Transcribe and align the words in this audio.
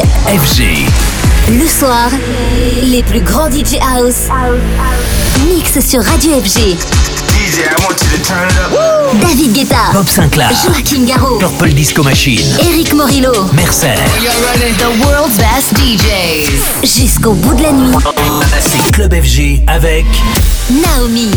FG. 0.00 0.86
Le 1.48 1.66
soir, 1.68 2.08
les 2.84 3.02
plus 3.02 3.20
grands 3.20 3.50
DJ 3.50 3.76
House 3.80 4.28
mixent 5.46 5.86
sur 5.86 6.02
Radio 6.02 6.40
FG. 6.40 6.58
I 6.58 7.74
want 7.82 8.00
you 8.00 8.08
to 8.16 8.24
turn 8.24 8.48
it 8.48 8.56
up. 8.56 9.20
David 9.20 9.52
Guetta, 9.52 9.92
Bob 9.92 10.08
Sinclair, 10.08 10.50
Joaquin 10.66 11.04
Garraud, 11.04 11.38
Purple 11.38 11.74
Disco 11.74 12.02
Machine, 12.02 12.56
Eric 12.60 12.94
Morillo, 12.94 13.32
Mercer, 13.52 13.94
The 14.78 15.04
World's 15.04 15.36
Best 15.36 15.76
DJs. 15.76 16.82
Jusqu'au 16.82 17.32
bout 17.34 17.54
de 17.54 17.62
la 17.62 17.72
nuit, 17.72 17.96
c'est 18.60 18.92
Club 18.92 19.14
FG 19.14 19.60
avec 19.66 20.06
Naomi. 20.70 21.30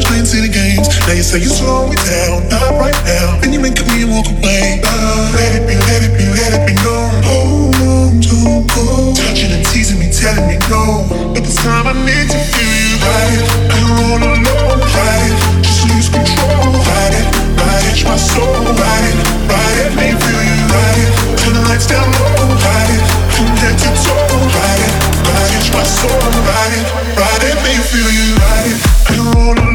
times 0.00 0.08
playing 0.08 0.24
city 0.24 0.48
games. 0.48 0.88
Now 1.06 1.12
you 1.12 1.22
say 1.22 1.38
you 1.38 1.48
slow 1.48 1.88
me 1.88 1.96
down, 1.96 2.48
not 2.48 2.72
right 2.80 2.96
now. 3.04 3.40
Then 3.40 3.52
you 3.52 3.60
make 3.60 3.76
me 3.76 4.04
walk 4.04 4.26
away. 4.26 4.80
Uh, 4.84 5.32
let 5.36 5.56
it 5.56 5.66
be, 5.66 5.76
let 5.76 6.02
it 6.04 6.16
be, 6.16 6.24
let 6.32 6.52
it 6.56 6.64
be 6.66 6.74
known. 6.84 7.10
Hold 7.24 7.74
on 7.84 8.20
to 8.20 8.64
go. 8.72 9.12
Touching 9.14 9.52
and 9.52 9.64
teasing 9.66 9.98
me, 9.98 10.08
telling 10.12 10.46
me 10.48 10.56
no. 10.68 11.04
But 11.34 11.44
this 11.44 11.56
time 11.56 11.86
I 11.86 11.92
need 11.92 12.28
to 12.30 12.38
feel 12.38 12.72
you 12.80 12.96
right. 13.04 13.40
I'm 13.72 13.90
all 14.00 14.20
alone, 14.20 14.80
right? 14.80 15.32
Just 15.60 15.88
lose 15.88 16.08
control, 16.08 16.72
right? 16.72 17.24
Right, 17.60 17.84
itch 17.92 18.04
my 18.04 18.16
soul, 18.16 18.48
right? 18.64 19.16
Right, 19.48 19.74
let 19.84 19.92
me 19.96 20.16
feel 20.16 20.42
you 20.48 20.60
right. 20.70 21.06
Turn 21.40 21.54
the 21.54 21.62
lights 21.68 21.86
down 21.86 22.08
low, 22.08 22.56
right? 22.56 23.00
From 23.36 23.52
head 23.60 23.76
to 23.76 23.90
toe, 24.00 24.38
right? 24.56 24.92
Right, 25.28 25.50
itch 25.60 25.70
my 25.72 25.84
soul, 25.84 26.24
right? 26.48 26.84
Right, 27.18 27.40
let 27.44 27.58
me 27.64 27.74
feel 27.84 28.08
you 28.08 28.28
right. 28.38 28.76
I'm 29.10 29.26
alone. 29.36 29.69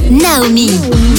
Naomi. 0.00 1.11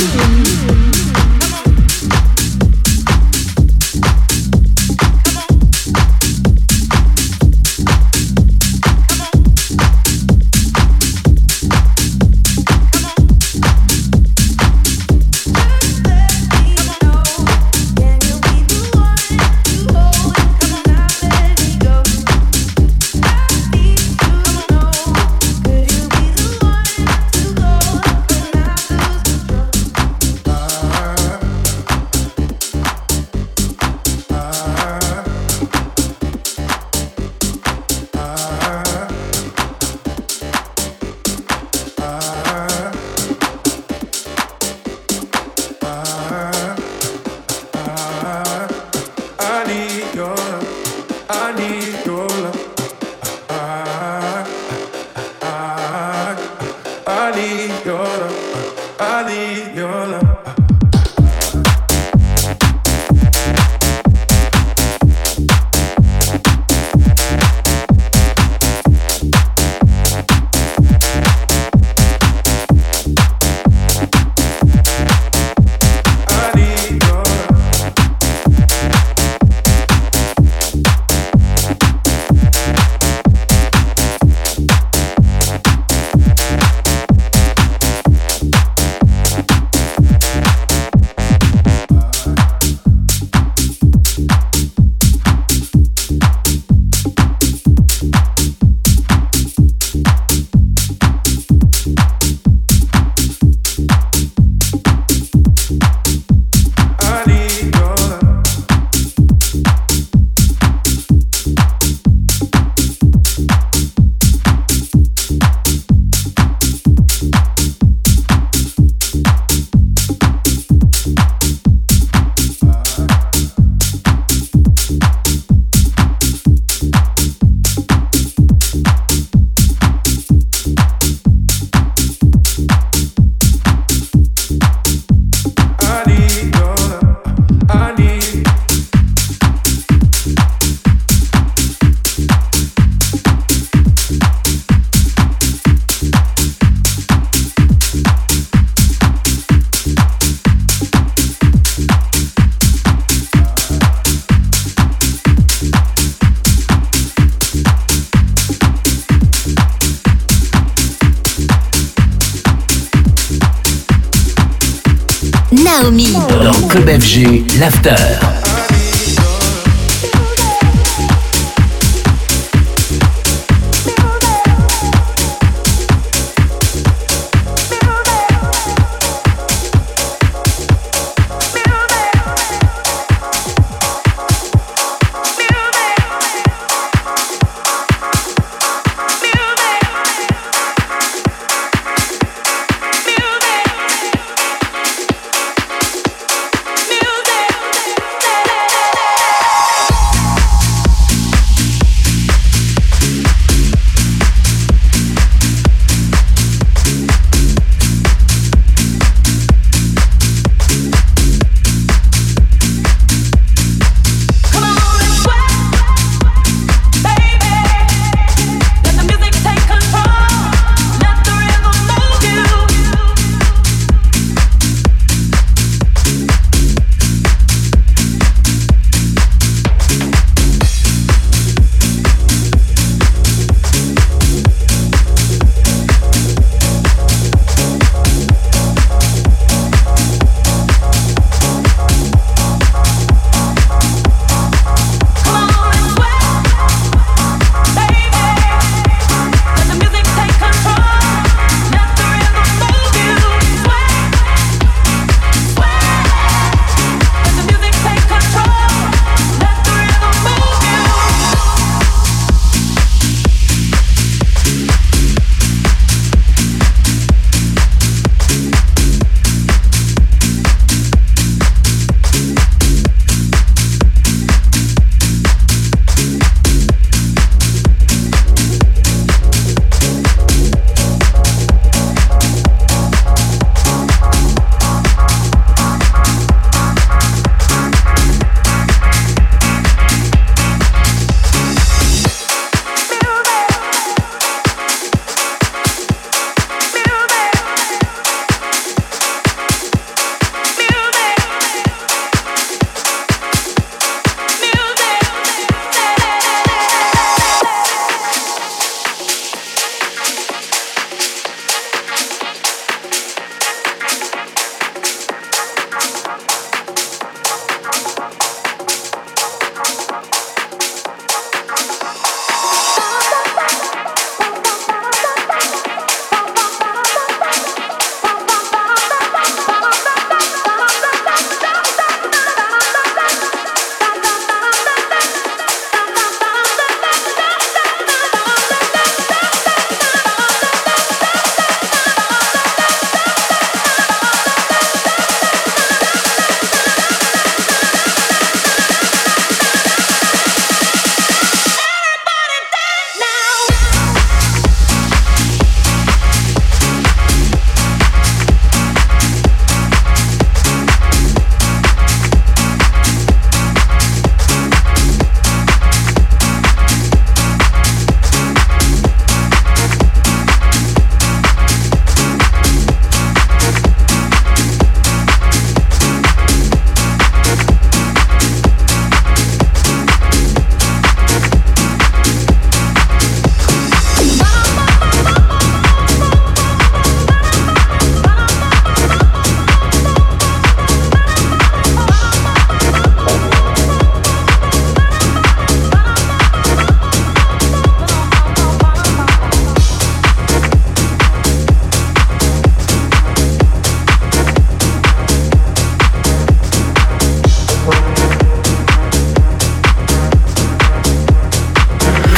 L'after. 167.63 168.32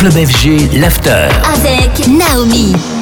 Club 0.05 0.23
FG, 0.27 0.77
l'after. 0.77 1.29
Avec 1.51 2.07
Naomi. 2.07 2.94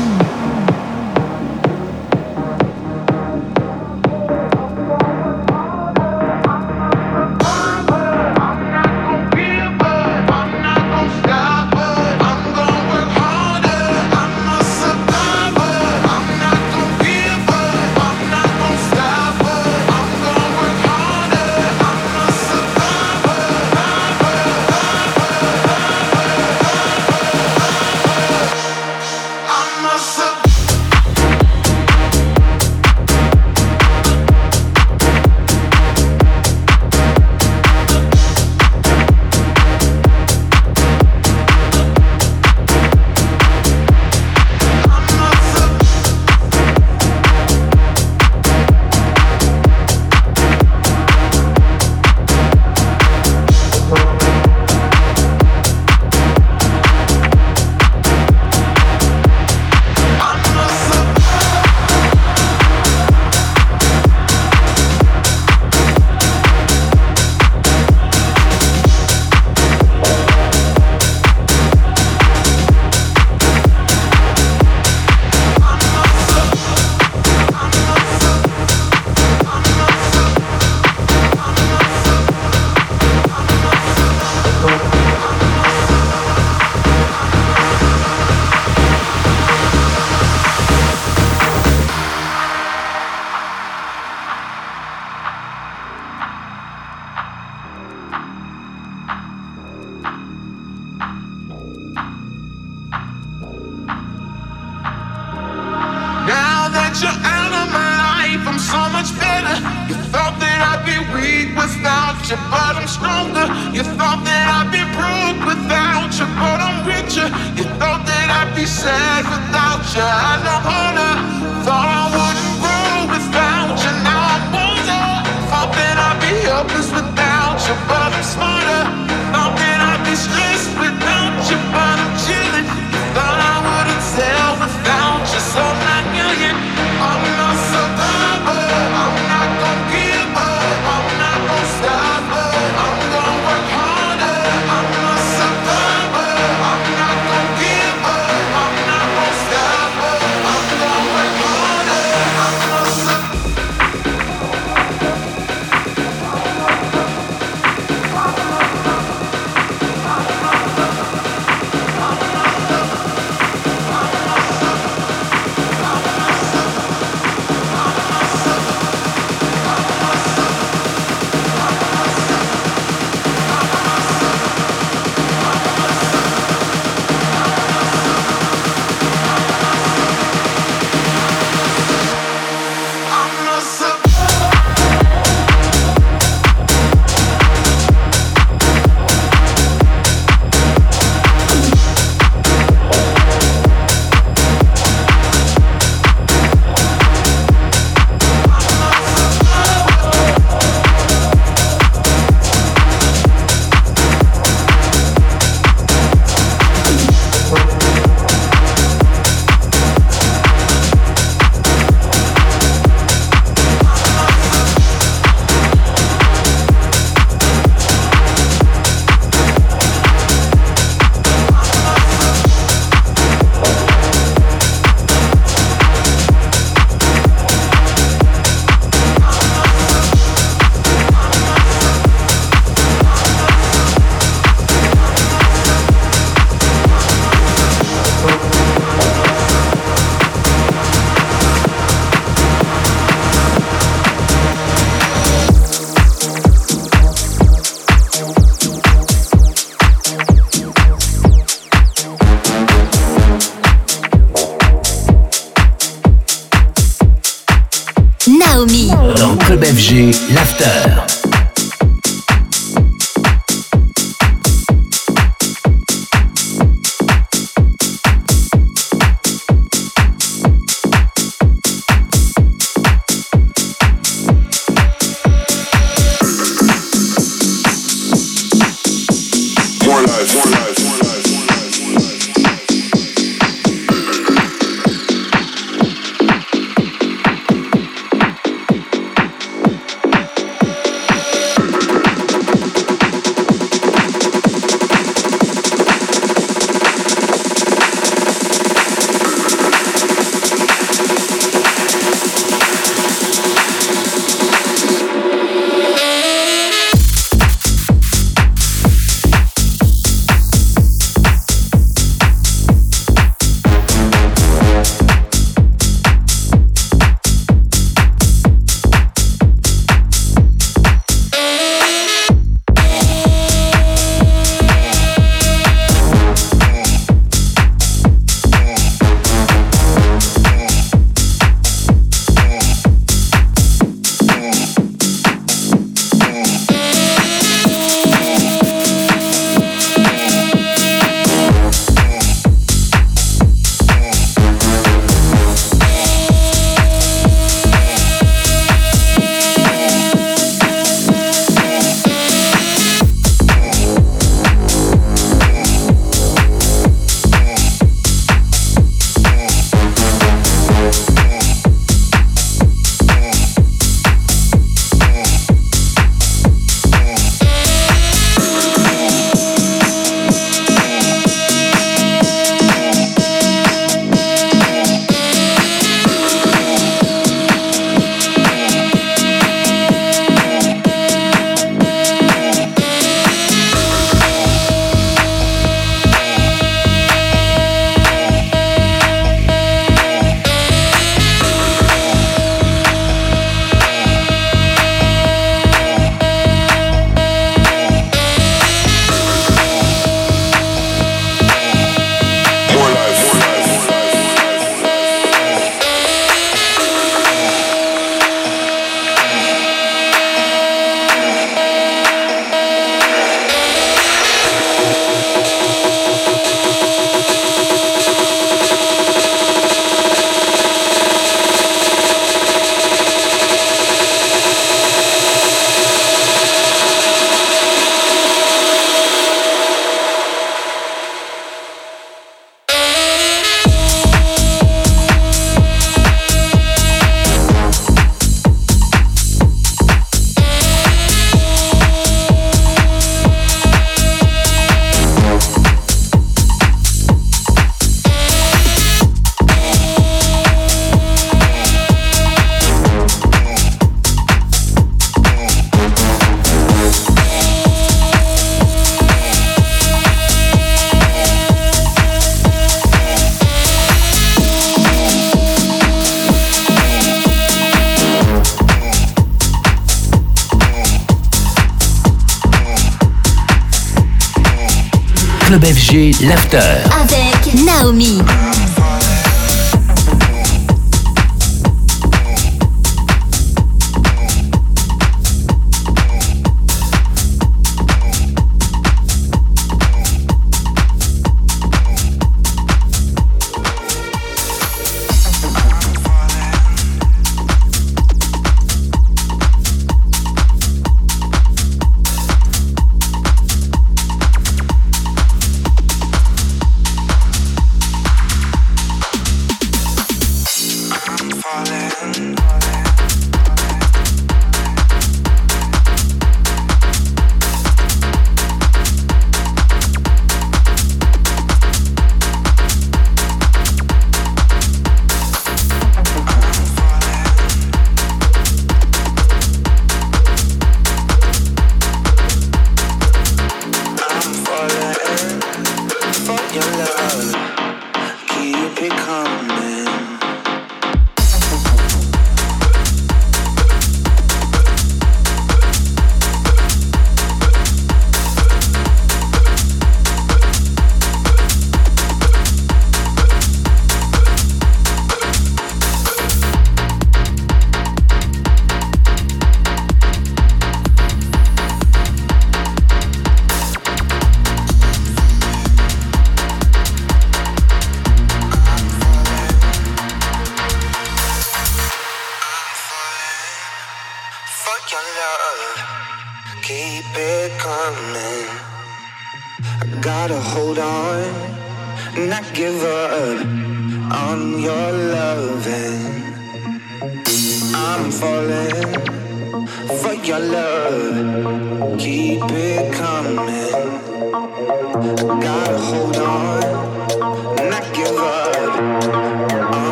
L'after. 476.22 476.58
Avec 477.00 477.54
Naomi. 477.64 478.18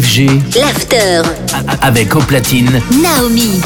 FG. 0.00 0.26
L'after. 0.58 1.20
Avec 1.82 2.16
au 2.16 2.20
platine. 2.20 2.80
Naomi. 3.02 3.60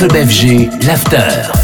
Club 0.00 0.16
FG, 0.16 0.70
l'after. 0.86 1.59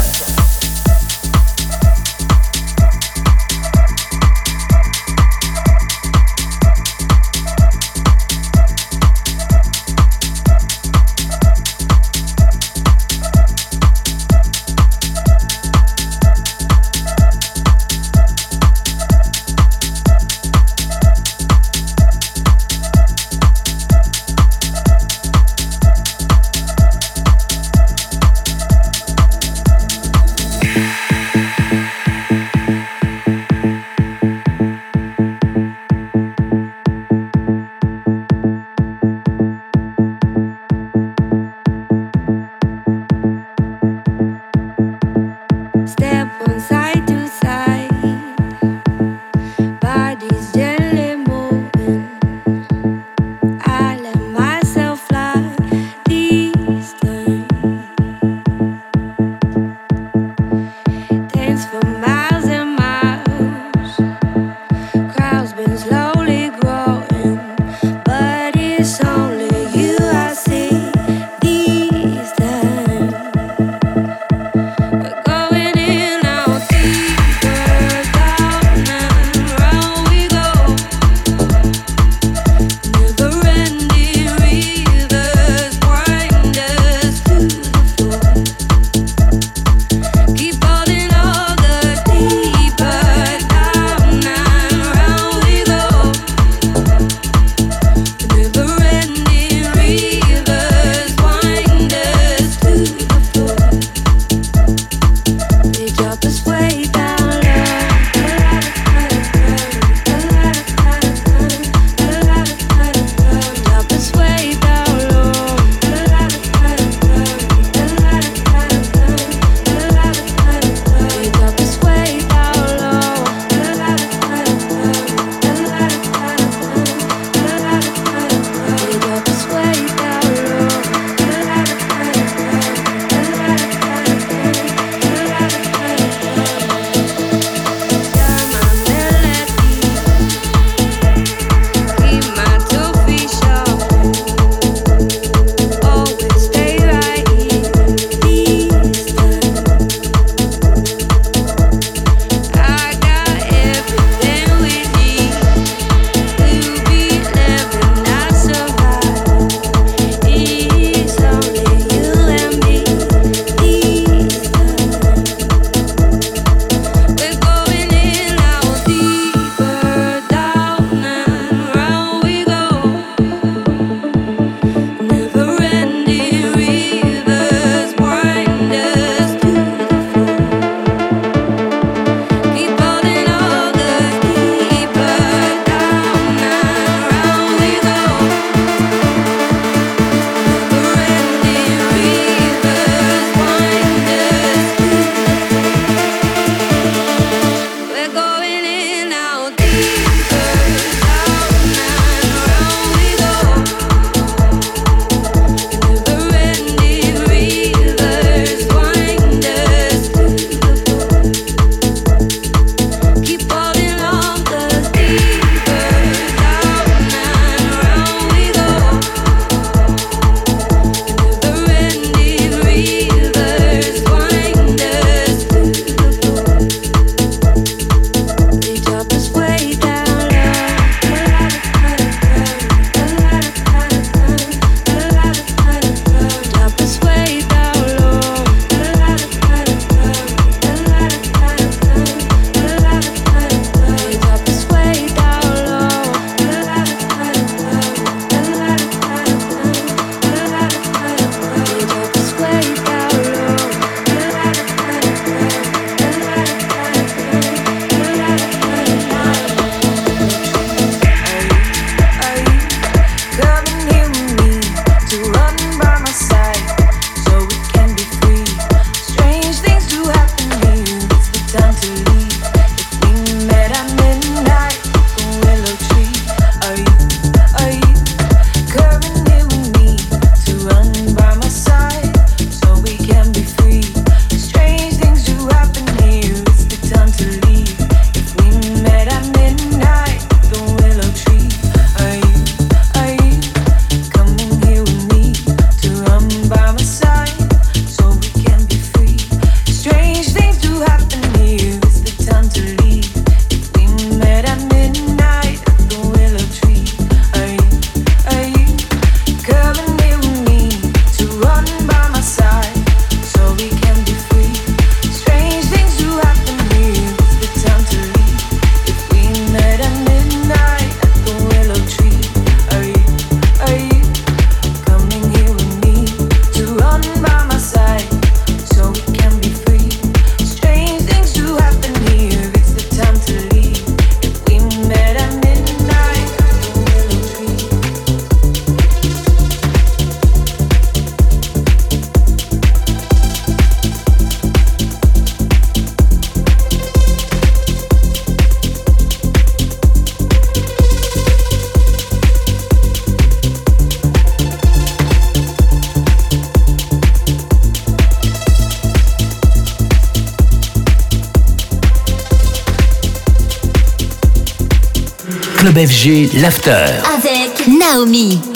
Club 365.67 365.85
FG, 365.85 366.31
l'after. 366.41 366.87
Avec 367.12 367.67
Naomi. 367.67 368.56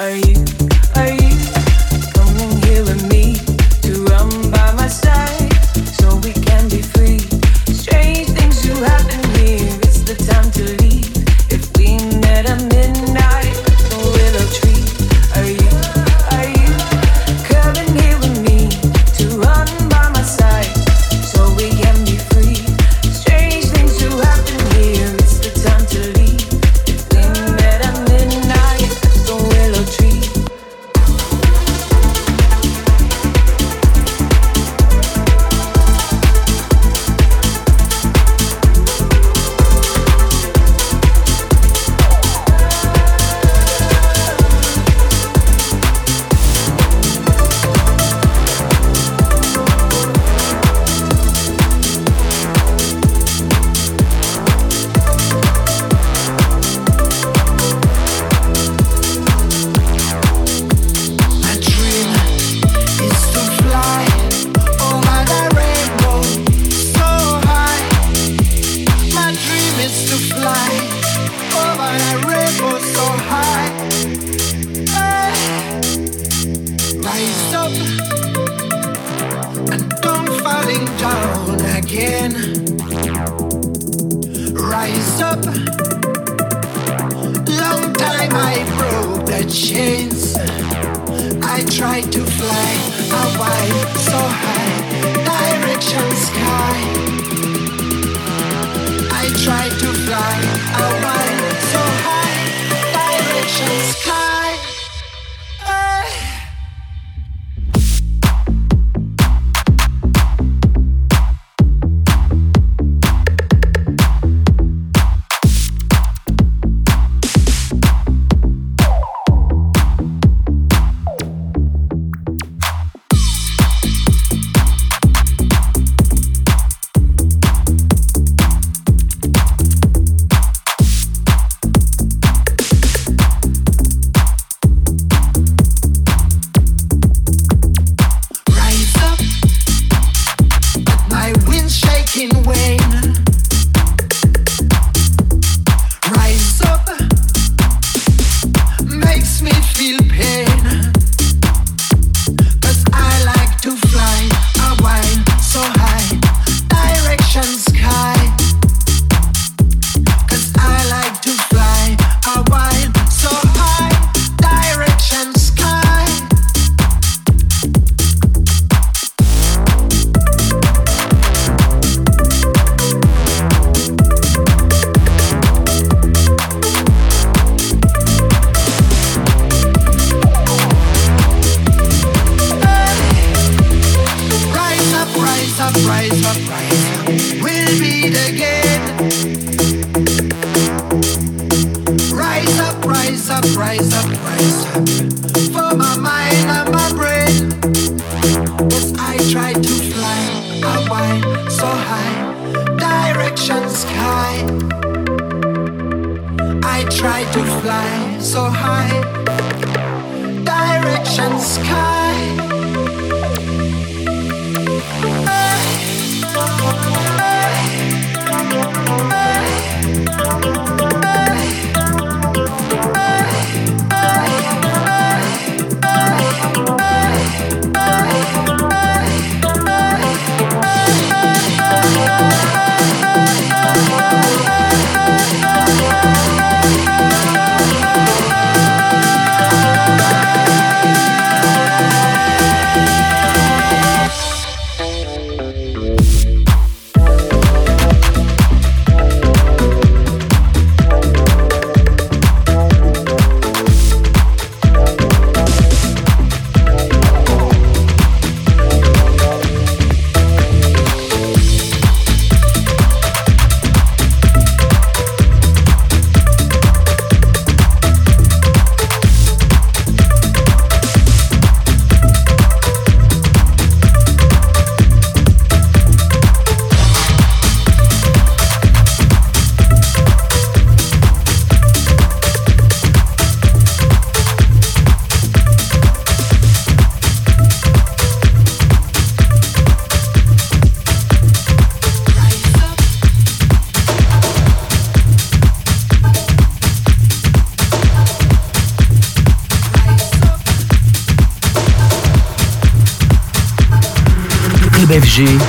Are 0.00 0.16
you? 0.16 0.29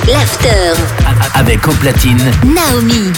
L'after. 0.06 0.72
Avec 1.34 1.66
au 1.66 1.72
platine. 1.72 2.30
Naomi. 2.44 3.12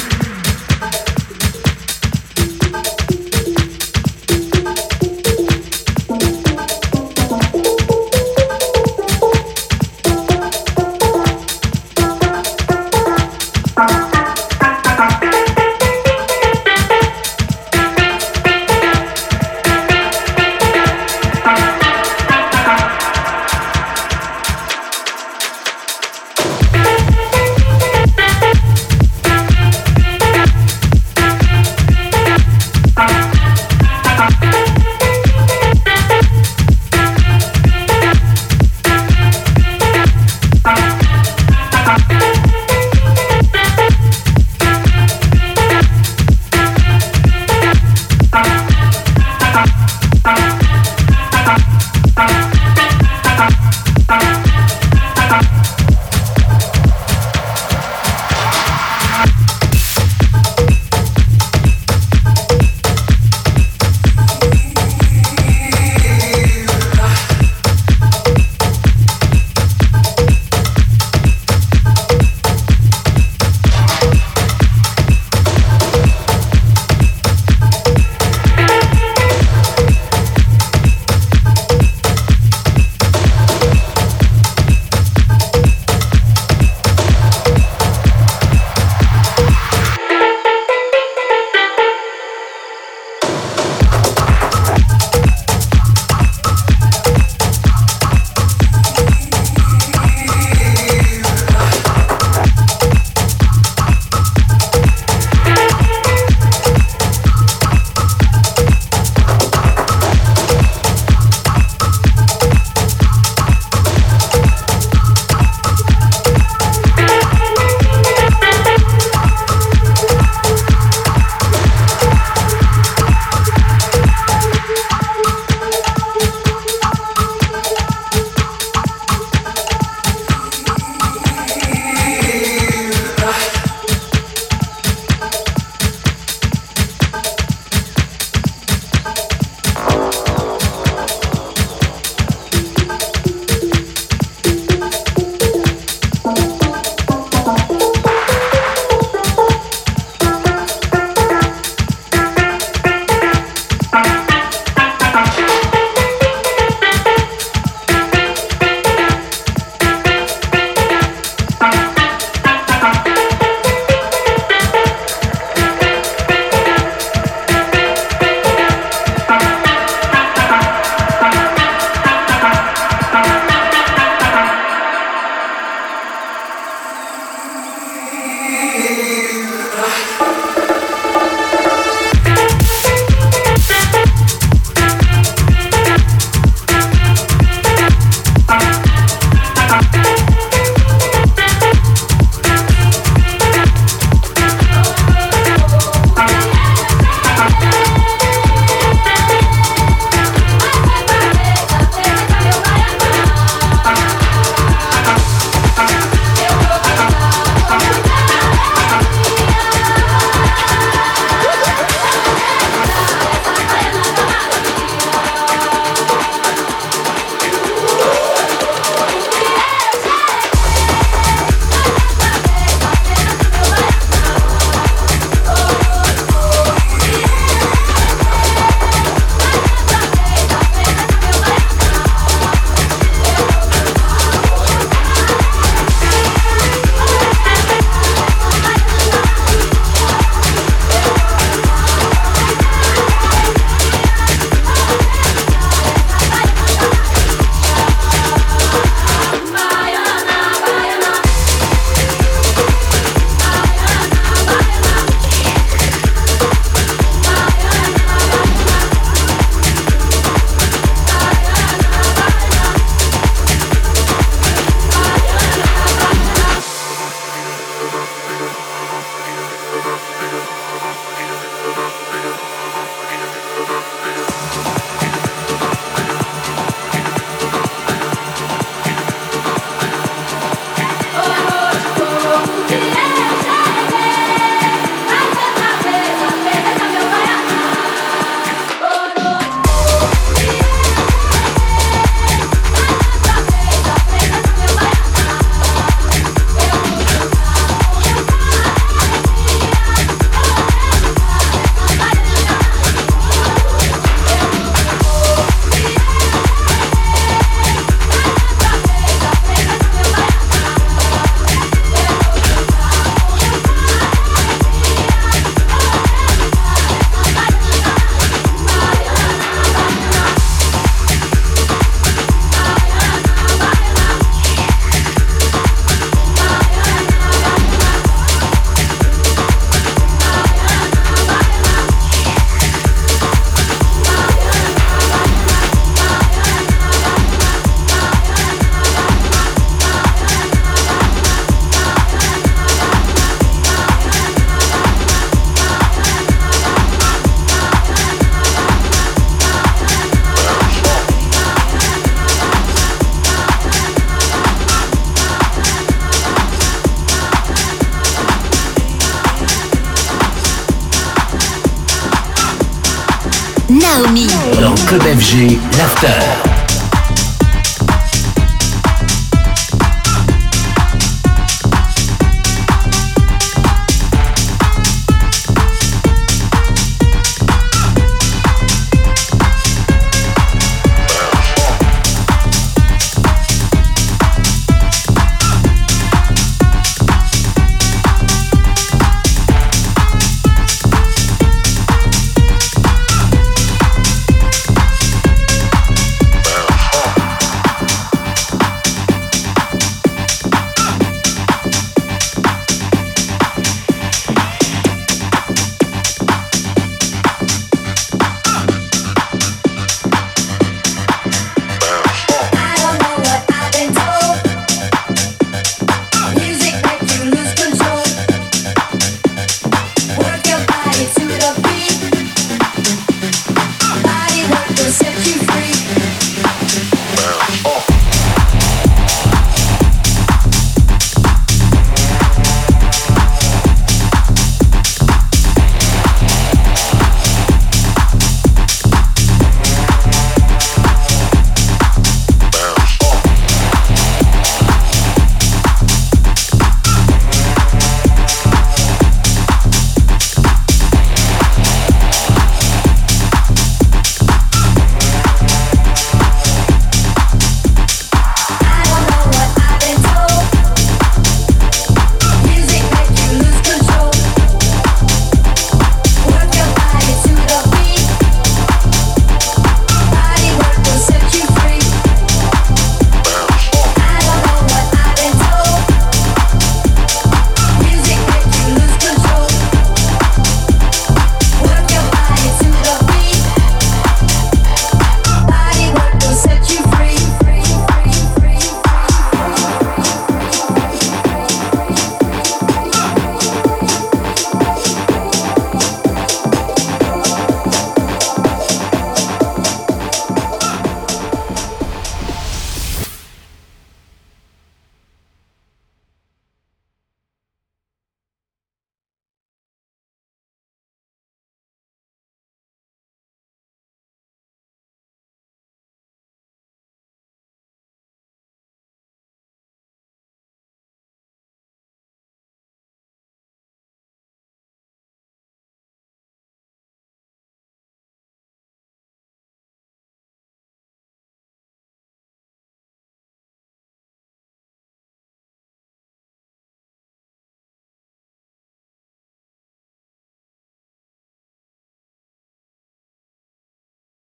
Master. 366.05 366.34